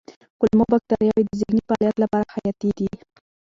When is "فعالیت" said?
1.67-1.95